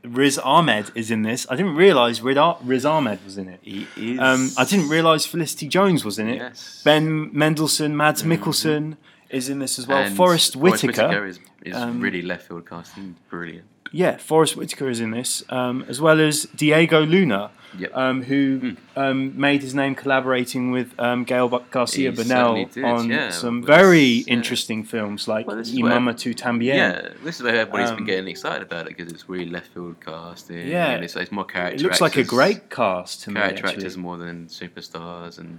Riz 0.04 0.38
Ahmed 0.38 0.90
is 0.94 1.10
in 1.10 1.22
this. 1.22 1.46
I 1.50 1.56
didn't 1.56 1.74
realise 1.74 2.20
Riz 2.20 2.38
Riz 2.62 2.84
Ahmed 2.84 3.18
was 3.24 3.36
in 3.38 3.48
it. 3.48 3.60
he 3.62 3.86
is. 4.14 4.18
Um, 4.20 4.50
I 4.56 4.64
didn't 4.64 4.88
realise 4.88 5.26
Felicity 5.26 5.66
Jones 5.68 6.04
was 6.04 6.18
in 6.18 6.28
it. 6.28 6.36
Yes. 6.36 6.82
Ben 6.84 7.30
Mendelsohn, 7.32 7.96
Mads 7.96 8.22
Mikkelsen 8.22 8.96
is 9.30 9.48
in 9.48 9.58
this 9.58 9.78
as 9.78 9.86
well. 9.86 9.98
And 9.98 10.16
Forest 10.16 10.56
Whitaker. 10.56 11.26
is, 11.26 11.38
is 11.62 11.74
um, 11.74 12.00
really 12.00 12.22
left 12.22 12.48
field 12.48 12.66
casting, 12.68 13.16
brilliant. 13.30 13.66
Yeah, 13.90 14.18
Forest 14.18 14.56
Whitaker 14.56 14.88
is 14.90 15.00
in 15.00 15.12
this, 15.12 15.42
um, 15.48 15.84
as 15.88 16.00
well 16.00 16.20
as 16.20 16.44
Diego 16.54 17.04
Luna, 17.04 17.50
Yep. 17.78 17.94
um, 17.96 18.22
who 18.22 18.76
um, 18.96 19.38
made 19.38 19.60
his 19.60 19.74
name 19.74 19.94
collaborating 19.94 20.70
with 20.70 20.98
um, 20.98 21.24
Gael 21.24 21.48
Garcia 21.70 22.10
He 22.10 22.16
Bernal 22.16 22.64
did, 22.64 22.82
on 22.82 23.10
yeah. 23.10 23.28
some 23.30 23.62
very 23.62 24.00
yeah. 24.00 24.24
interesting 24.32 24.84
films 24.84 25.28
like 25.28 25.46
Well, 25.46 25.58
Imama 25.58 26.18
Tu 26.18 26.32
Tambien. 26.34 26.74
Yeah, 26.76 27.08
this 27.22 27.36
is 27.36 27.42
where 27.42 27.54
everybody's 27.56 27.90
Um, 27.90 27.96
been 27.96 28.06
getting 28.06 28.28
excited 28.28 28.62
about 28.62 28.86
it 28.86 28.96
because 28.96 29.12
it's 29.12 29.28
really 29.28 29.50
left 29.50 29.68
field 29.74 29.96
casting. 30.00 30.66
Yeah. 30.66 30.92
and 30.92 31.04
it's, 31.04 31.14
it's 31.14 31.30
more 31.30 31.44
character. 31.44 31.76
It 31.76 31.82
looks 31.82 32.00
like 32.00 32.16
a 32.16 32.24
great 32.24 32.70
cast 32.70 33.22
to 33.24 33.30
me. 33.30 33.40
character 33.40 33.66
actors 33.66 33.98
more 33.98 34.16
than 34.16 34.46
superstars, 34.46 35.38
and 35.38 35.58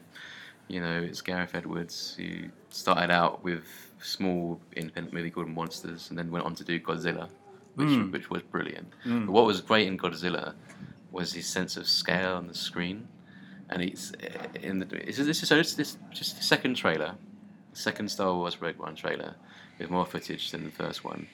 you 0.70 0.80
know 0.80 1.02
it's 1.02 1.22
Gareth 1.22 1.54
Edwards 1.56 2.14
who 2.18 2.50
started 2.70 3.12
out 3.12 3.44
with 3.44 3.64
a 4.02 4.06
small 4.06 4.62
independent 4.76 5.14
movie 5.14 5.30
called 5.32 5.50
Monsters, 5.50 6.10
and 6.10 6.18
then 6.18 6.32
went 6.32 6.46
on 6.46 6.56
to 6.56 6.64
do 6.64 6.80
Godzilla, 6.80 7.28
which 7.76 7.90
Mm. 7.90 8.12
which 8.14 8.30
was 8.30 8.42
brilliant. 8.44 8.88
Mm. 9.06 9.26
But 9.26 9.32
what 9.34 9.46
was 9.46 9.60
great 9.62 9.88
in 9.88 9.98
Godzilla 9.98 10.54
was 11.12 11.34
his 11.34 11.48
sense 11.48 11.76
of 11.76 11.88
scale 11.88 12.36
on 12.36 12.48
the 12.48 12.54
screen, 12.54 13.08
and 13.70 13.82
it's 13.82 14.14
uh, 14.14 14.48
in 14.62 14.80
the 14.80 14.86
this 14.86 15.20
is 15.20 15.26
this 15.28 15.42
is 15.44 15.50
so 15.50 15.56
this, 15.58 15.74
this 15.74 15.98
just 16.12 16.38
the 16.38 16.44
second 16.44 16.76
trailer, 16.76 17.16
second 17.74 18.10
Star 18.10 18.34
Wars 18.36 18.62
Rogue 18.62 18.78
One 18.78 18.96
trailer 18.96 19.36
with 19.80 19.90
more 19.90 20.06
footage 20.06 20.52
than 20.52 20.64
the 20.66 20.72
first 20.72 21.04
one. 21.04 21.28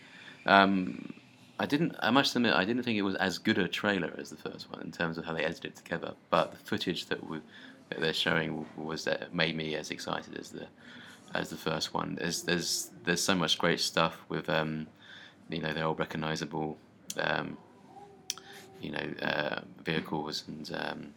Um, 0.46 1.14
I 1.60 1.66
didn't. 1.66 1.96
I 2.00 2.12
must 2.12 2.36
admit, 2.36 2.54
I 2.54 2.66
didn't 2.66 2.84
think 2.84 2.98
it 2.98 3.02
was 3.02 3.16
as 3.16 3.38
good 3.38 3.58
a 3.58 3.68
trailer 3.68 4.14
as 4.18 4.30
the 4.30 4.36
first 4.36 4.70
one 4.72 4.82
in 4.82 4.92
terms 4.92 5.18
of 5.18 5.26
how 5.26 5.34
they 5.34 5.44
edited 5.44 5.72
it 5.72 5.76
together. 5.78 6.14
But 6.30 6.52
the 6.52 6.58
footage 6.58 7.06
that, 7.08 7.28
we, 7.30 7.40
that 7.90 8.00
they're 8.00 8.14
showing 8.14 8.66
was 8.78 9.04
that 9.06 9.34
made 9.34 9.56
me 9.56 9.76
as 9.76 9.92
excited 9.92 10.38
as 10.38 10.50
the 10.50 10.68
as 11.34 11.50
the 11.50 11.58
first 11.58 11.94
one. 11.94 12.16
There's 12.16 12.44
there's 12.44 12.92
there's 13.04 13.24
so 13.24 13.36
much 13.36 13.58
great 13.58 13.80
stuff 13.80 14.18
with 14.30 14.50
um, 14.50 14.88
you 15.50 15.62
know 15.62 15.74
they're 15.74 15.86
all 15.86 15.96
recognizable, 15.96 16.78
um, 17.20 17.58
you 18.82 18.92
know 18.92 19.14
uh, 19.22 19.62
vehicles 19.84 20.44
and 20.48 20.72
um, 20.74 21.14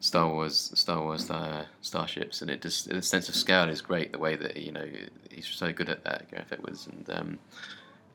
Star 0.00 0.28
Wars 0.28 0.72
Star 0.74 1.00
Wars 1.02 1.30
uh, 1.30 1.64
starships, 1.80 2.42
and 2.42 2.50
it 2.50 2.60
just 2.60 2.88
the 2.88 3.02
sense 3.02 3.28
of 3.28 3.34
scale 3.34 3.68
is 3.68 3.80
great. 3.80 4.12
The 4.12 4.18
way 4.18 4.36
that 4.36 4.56
you 4.56 4.72
know 4.72 4.86
he's 5.30 5.46
so 5.46 5.72
good 5.72 5.88
at 5.88 6.04
that, 6.04 6.30
Gareth 6.30 6.52
Edwards, 6.52 6.86
and 6.86 7.10
um, 7.10 7.38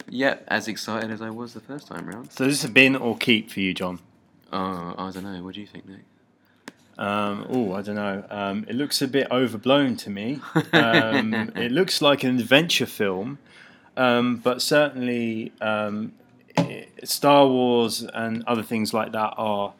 yeah, 0.10 0.38
as 0.48 0.68
excited 0.68 1.12
as 1.12 1.22
I 1.22 1.30
was 1.30 1.54
the 1.54 1.60
first 1.62 1.88
time 1.88 2.08
round. 2.08 2.32
So 2.32 2.46
this 2.46 2.60
is 2.60 2.66
a 2.66 2.72
bin 2.72 2.96
or 2.96 3.18
keep 3.18 3.50
for 3.52 3.60
you, 3.60 3.74
John. 3.74 4.00
Oh, 4.52 4.96
I 4.98 5.12
don't 5.12 5.24
know. 5.24 5.44
What 5.44 5.56
do 5.56 5.62
you 5.62 5.68
think, 5.68 5.88
Nick? 5.88 6.06
Um, 6.98 7.46
oh, 7.50 7.74
I 7.74 7.82
don't 7.84 7.96
know. 7.96 8.24
Um, 8.30 8.66
it 8.68 8.76
looks 8.76 9.02
a 9.02 9.08
bit 9.08 9.28
overblown 9.32 9.96
to 9.98 10.10
me. 10.10 10.40
Um, 10.74 11.34
it 11.56 11.72
looks 11.72 12.02
like 12.02 12.24
an 12.24 12.40
adventure 12.40 12.86
film, 12.88 13.38
um, 13.96 14.38
but 14.38 14.62
certainly 14.62 15.52
um, 15.62 16.14
i- 16.58 16.88
Star 17.04 17.48
Wars 17.48 18.02
and 18.14 18.44
other 18.48 18.64
things 18.64 18.94
like 18.94 19.12
that 19.12 19.34
are 19.38 19.74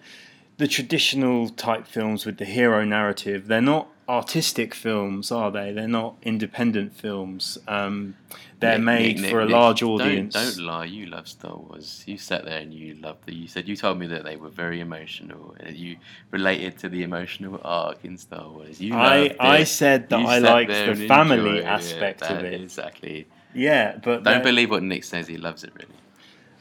the 0.58 0.68
traditional 0.68 1.50
type 1.50 1.88
films 1.88 2.26
with 2.26 2.38
the 2.38 2.46
hero 2.46 2.84
narrative. 2.86 3.48
They're 3.48 3.62
not 3.62 3.88
artistic 4.10 4.74
films, 4.74 5.32
are 5.32 5.52
they? 5.52 5.72
They're 5.74 5.88
not 5.88 6.16
independent 6.24 6.94
films. 6.96 7.58
Um, 7.68 8.16
they're 8.60 8.78
Nick, 8.78 8.84
made 8.86 9.16
Nick, 9.16 9.22
Nick, 9.24 9.32
for 9.32 9.42
a 9.42 9.46
large 9.46 9.82
don't- 9.82 10.02
audience. 10.02 10.34
Don't, 10.34 10.66
lie. 10.66 10.86
You 10.86 11.06
love 11.08 11.28
Star 11.28 11.56
Wars. 11.56 12.04
You 12.08 12.18
sat 12.18 12.46
there 12.46 12.60
and 12.60 12.74
you 12.74 12.96
loved 12.96 13.26
the. 13.26 13.36
You 13.36 13.48
said 13.48 13.68
you 13.68 13.76
told 13.76 14.00
me 14.00 14.08
that 14.08 14.24
they 14.24 14.36
were 14.36 14.50
very 14.50 14.80
emotional. 14.80 15.56
And 15.60 15.76
you 15.76 15.98
related 16.32 16.78
to 16.80 16.90
the 16.90 17.04
emotional 17.04 17.60
arc 17.64 18.04
in 18.04 18.18
Star 18.18 18.50
Wars. 18.50 18.80
You 18.82 18.96
I, 18.96 19.36
I 19.40 19.64
said 19.64 20.10
that 20.10 20.20
You 20.22 20.28
I 20.28 20.40
liked 20.40 20.72
the 20.72 21.06
family 21.08 21.64
aspect 21.64 22.22
of 22.24 22.38
That- 22.38 22.46
it. 22.46 22.62
Exactly. 22.62 23.28
Yeah, 23.54 23.98
but 24.04 24.24
Don't 24.24 24.44
believe 24.44 24.70
what 24.72 24.84
Nick 24.84 25.04
says. 25.04 25.28
He 25.28 25.38
loves 25.38 25.64
it 25.64 25.72
really. 25.76 25.88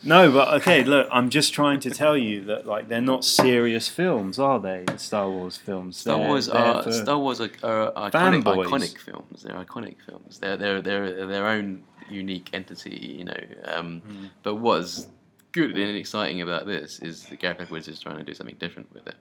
No, 0.02 0.30
but 0.30 0.54
okay, 0.60 0.84
look, 0.84 1.08
I'm 1.10 1.30
just 1.30 1.52
trying 1.54 1.80
to 1.80 1.90
tell 1.90 2.16
you 2.16 2.44
that 2.44 2.66
like 2.66 2.88
they're 2.88 3.00
not 3.00 3.24
serious 3.24 3.88
films, 3.88 4.38
are 4.38 4.60
they? 4.60 4.84
The 4.86 4.98
Star 4.98 5.28
Wars 5.28 5.56
films. 5.56 5.96
Star 5.96 6.18
They're 6.18 6.28
Wars 6.28 6.46
there 6.46 6.56
are 6.56 6.92
Star 6.92 7.18
Wars 7.18 7.40
are, 7.40 7.50
are 7.62 8.10
iconic, 8.10 8.42
Fanboys. 8.42 8.66
iconic 8.66 8.98
films. 8.98 9.42
They're 9.42 9.56
iconic 9.64 9.96
films. 10.06 10.38
They're 10.38 10.56
they're 10.56 10.80
they're 10.82 11.26
their 11.26 11.46
own 11.48 11.82
unique 12.10 12.50
entity, 12.52 13.16
you 13.18 13.24
know. 13.24 13.40
Um, 13.64 14.02
Mm. 14.06 14.30
But 14.42 14.56
what's 14.56 15.08
good 15.52 15.76
and 15.76 15.96
exciting 15.96 16.42
about 16.42 16.66
this 16.66 17.00
is 17.00 17.24
that 17.26 17.38
Gareth 17.40 17.60
Edwards 17.60 17.88
is 17.88 17.98
trying 17.98 18.18
to 18.18 18.22
do 18.24 18.34
something 18.34 18.56
different 18.58 18.92
with 18.92 19.06
it, 19.08 19.16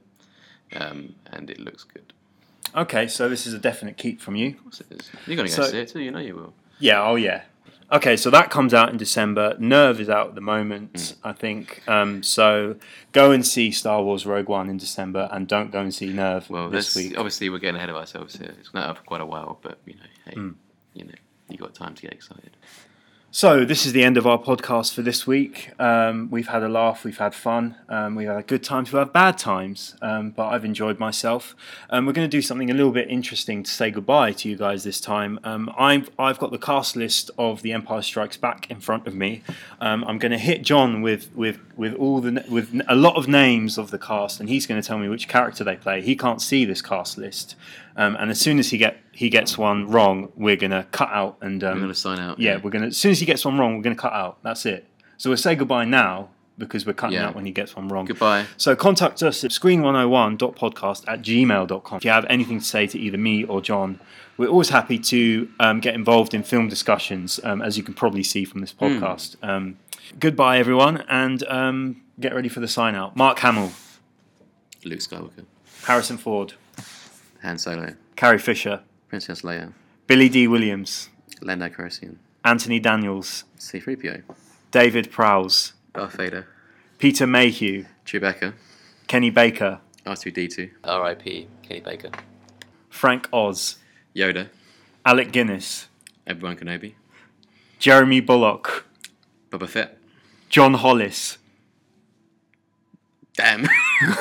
um, 0.75 1.15
and 1.32 1.50
it 1.50 1.60
looks 1.60 1.84
good. 1.84 2.13
Okay, 2.75 3.08
so 3.08 3.29
this 3.29 3.48
is 3.48 3.53
a 3.53 3.60
definite 3.60 3.98
keep 3.98 4.20
from 4.22 4.36
you. 4.36 4.50
Of 4.50 4.63
course 4.63 4.82
it 4.82 4.88
is. 4.91 5.10
You're 5.25 5.38
going 5.38 5.50
to 5.50 5.55
go 5.55 5.63
So- 5.63 5.72
see 5.72 5.79
it 5.79 5.88
too. 5.88 6.01
You 6.01 6.12
know 6.12 6.20
you 6.20 6.36
will. 6.36 6.53
Yeah, 6.79 7.01
oh 7.03 7.15
yeah. 7.15 7.44
Okay, 7.91 8.17
so 8.17 8.29
that 8.31 8.49
comes 8.49 8.73
out 8.73 8.89
in 8.89 8.97
December. 8.97 9.55
Nerve 9.59 9.99
is 10.01 10.09
out 10.09 10.29
at 10.29 10.35
the 10.35 10.41
moment, 10.41 11.15
I 11.23 11.33
think. 11.33 11.83
Um, 11.87 12.23
so 12.23 12.77
go 13.11 13.31
and 13.31 13.45
see 13.45 13.69
Star 13.71 14.01
Wars 14.01 14.25
Rogue 14.25 14.49
One 14.49 14.69
in 14.69 14.77
December, 14.77 15.29
and 15.31 15.47
don't 15.47 15.71
go 15.71 15.81
and 15.81 15.93
see 15.93 16.11
Nerve 16.11 16.49
Well, 16.49 16.69
this 16.69 16.95
week. 16.95 17.15
obviously 17.15 17.49
we're 17.49 17.59
getting 17.59 17.75
ahead 17.77 17.89
of 17.91 17.95
ourselves 17.95 18.35
here. 18.37 18.55
It's 18.59 18.73
not 18.73 18.89
out 18.89 18.97
for 18.97 19.03
quite 19.03 19.21
a 19.21 19.25
while, 19.25 19.59
but 19.61 19.77
you 19.85 19.93
know, 19.93 19.99
hey, 20.25 20.33
Hmm. 20.33 20.49
you 20.93 21.05
know, 21.05 21.13
you 21.49 21.57
got 21.57 21.75
time 21.75 21.93
to 21.93 22.01
get 22.01 22.11
excited. 22.11 22.57
So 23.35 23.65
this 23.65 23.85
is 23.85 23.91
the 23.91 24.01
end 24.01 24.15
of 24.15 24.25
our 24.25 24.37
podcast 24.37 24.93
for 24.93 25.01
this 25.01 25.27
week. 25.27 25.71
Um, 25.77 26.29
we've 26.31 26.47
had 26.47 26.63
a 26.63 26.69
laugh, 26.69 27.03
we've 27.03 27.17
had 27.17 27.35
fun, 27.35 27.75
um, 27.89 28.15
we've 28.15 28.29
had 28.29 28.47
good 28.47 28.63
times, 28.63 28.93
we've 28.93 28.99
had 28.99 29.11
bad 29.11 29.37
times, 29.37 29.93
um, 30.01 30.29
but 30.29 30.45
I've 30.47 30.63
enjoyed 30.63 30.99
myself. 30.99 31.53
Um, 31.89 32.05
we're 32.05 32.13
going 32.13 32.29
to 32.29 32.31
do 32.31 32.41
something 32.41 32.71
a 32.71 32.73
little 32.73 32.93
bit 32.93 33.09
interesting 33.09 33.61
to 33.63 33.69
say 33.69 33.91
goodbye 33.91 34.31
to 34.31 34.47
you 34.47 34.55
guys 34.55 34.85
this 34.85 35.01
time. 35.01 35.37
Um, 35.43 35.69
I've 35.77 36.09
I've 36.17 36.39
got 36.39 36.51
the 36.51 36.57
cast 36.57 36.95
list 36.95 37.29
of 37.37 37.61
The 37.61 37.73
Empire 37.73 38.01
Strikes 38.01 38.37
Back 38.37 38.71
in 38.71 38.79
front 38.79 39.05
of 39.05 39.13
me. 39.13 39.43
Um, 39.81 40.05
I'm 40.05 40.17
going 40.17 40.31
to 40.31 40.37
hit 40.37 40.61
John 40.61 41.01
with 41.01 41.29
with 41.35 41.59
with 41.75 41.93
all 41.95 42.21
the 42.21 42.45
with 42.49 42.81
a 42.87 42.95
lot 42.95 43.17
of 43.17 43.27
names 43.27 43.77
of 43.77 43.91
the 43.91 43.99
cast, 43.99 44.39
and 44.39 44.47
he's 44.47 44.65
going 44.65 44.81
to 44.81 44.87
tell 44.87 44.97
me 44.97 45.09
which 45.09 45.27
character 45.27 45.65
they 45.65 45.75
play. 45.75 46.01
He 46.01 46.15
can't 46.15 46.41
see 46.41 46.63
this 46.63 46.81
cast 46.81 47.17
list, 47.17 47.57
um, 47.97 48.15
and 48.17 48.29
as 48.31 48.39
soon 48.39 48.59
as 48.59 48.69
he 48.71 48.77
get 48.77 48.97
he 49.11 49.29
gets 49.29 49.57
one 49.57 49.89
wrong, 49.89 50.31
we're 50.35 50.55
going 50.57 50.71
to 50.71 50.85
cut 50.91 51.09
out 51.11 51.37
and 51.41 51.63
um, 51.63 51.71
I'm 51.73 51.77
going 51.79 51.89
to 51.89 51.95
sign 51.95 52.19
out. 52.19 52.39
yeah, 52.39 52.57
we're 52.61 52.69
gonna. 52.71 52.87
As 52.87 52.97
soon 52.97 53.11
as 53.11 53.19
he 53.19 53.25
gets 53.25 53.45
one 53.45 53.57
wrong, 53.57 53.75
we're 53.77 53.83
gonna 53.83 53.95
cut 53.95 54.13
out. 54.13 54.37
That's 54.43 54.65
it. 54.65 54.85
So 55.17 55.29
we'll 55.29 55.37
say 55.37 55.55
goodbye 55.55 55.85
now 55.85 56.29
because 56.57 56.85
we're 56.85 56.93
cutting 56.93 57.15
Yeah. 57.15 57.27
out 57.27 57.35
when 57.35 57.45
he 57.45 57.51
gets 57.51 57.75
one 57.75 57.87
wrong. 57.89 58.05
Goodbye. 58.05 58.45
So 58.57 58.75
contact 58.75 59.21
us 59.23 59.43
at 59.43 59.51
screen101.podcast 59.51 61.03
at 61.07 61.21
gmail.com. 61.21 61.97
If 61.97 62.05
you 62.05 62.11
have 62.11 62.25
anything 62.29 62.59
to 62.59 62.65
say 62.65 62.87
to 62.87 62.99
either 62.99 63.17
me 63.17 63.43
or 63.43 63.61
John, 63.61 63.99
we're 64.37 64.47
always 64.49 64.69
happy 64.69 64.97
to 64.99 65.49
um, 65.59 65.79
get 65.79 65.95
involved 65.95 66.33
in 66.33 66.43
film 66.43 66.67
discussions, 66.67 67.39
um, 67.43 67.61
as 67.61 67.77
you 67.77 67.83
can 67.83 67.93
probably 67.93 68.23
see 68.23 68.43
from 68.45 68.61
this 68.61 68.73
podcast. 68.73 69.35
Um, 69.43 69.77
goodbye, 70.19 70.57
everyone, 70.59 71.03
and 71.09 71.43
um, 71.47 72.01
get 72.19 72.33
ready 72.35 72.49
for 72.49 72.59
the 72.59 72.67
sign 72.67 72.95
out. 72.95 73.15
Mark 73.15 73.39
Hamill, 73.39 73.71
Luke 74.83 74.99
Skywalker, 74.99 75.45
Harrison 75.85 76.17
Ford, 76.17 76.53
Han 77.45 77.57
Solo, 77.57 77.95
Carrie 78.15 78.39
Fisher, 78.39 78.81
Princess 79.07 79.41
Leia, 79.41 79.73
Billy 80.07 80.29
Dee 80.29 80.47
Williams, 80.47 81.09
Lando 81.41 81.69
Calrissian, 81.69 82.17
Anthony 82.43 82.79
Daniels, 82.79 83.45
C-3PO, 83.57 84.23
David 84.71 85.11
Prowse, 85.11 85.73
Darth 85.93 86.13
Vader, 86.17 86.47
Peter 86.99 87.25
Mayhew, 87.25 87.85
Chewbacca, 88.05 88.53
Kenny 89.07 89.29
Baker, 89.29 89.79
R2D2, 90.05 90.71
R.I.P. 90.83 91.47
Kenny 91.63 91.79
Baker, 91.79 92.09
Frank 92.89 93.29
Oz, 93.31 93.77
Yoda, 94.15 94.49
Alec 95.05 95.31
Guinness, 95.31 95.87
Obi-Wan 96.27 96.57
Kenobi, 96.57 96.93
Jeremy 97.79 98.21
Bulloch, 98.21 98.85
Boba 99.49 99.67
Fett. 99.67 99.97
John 100.49 100.75
Hollis. 100.75 101.37
Damn. 103.35 103.67